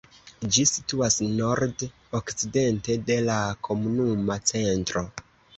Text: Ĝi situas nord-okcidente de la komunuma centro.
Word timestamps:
Ĝi 0.53 0.63
situas 0.69 1.17
nord-okcidente 1.41 2.97
de 3.11 3.21
la 3.29 3.39
komunuma 3.69 4.43
centro. 4.55 5.09